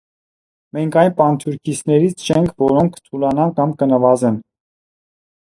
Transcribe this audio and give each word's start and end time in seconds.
Մենք 0.77 0.95
այն 1.01 1.11
պանթյուրքիստներից 1.19 2.23
չենք, 2.31 2.57
որոնք 2.65 2.97
կթուլանան 2.97 3.55
կամ 3.61 3.77
կնվազեն։ 3.83 4.43